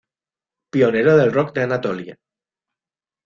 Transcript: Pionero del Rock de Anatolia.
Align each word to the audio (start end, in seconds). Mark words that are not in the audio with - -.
Pionero 0.73 1.15
del 1.15 1.31
Rock 1.31 1.53
de 1.53 1.61
Anatolia. 1.61 2.17